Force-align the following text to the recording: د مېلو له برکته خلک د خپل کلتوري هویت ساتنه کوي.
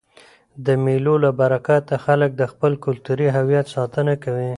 د 0.65 0.67
مېلو 0.83 1.15
له 1.23 1.31
برکته 1.39 1.95
خلک 2.05 2.31
د 2.35 2.43
خپل 2.51 2.71
کلتوري 2.85 3.27
هویت 3.37 3.65
ساتنه 3.75 4.13
کوي. 4.23 4.49